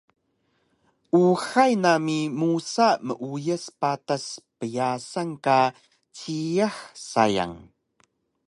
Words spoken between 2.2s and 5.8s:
musa meuyas patas pyasan ka